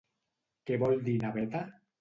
Què 0.69 0.79
vol 0.85 1.05
dir 1.11 1.15
naveta? 1.27 1.67